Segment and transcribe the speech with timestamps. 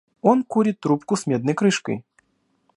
[0.23, 2.03] Он курит трубку с медной крышкой.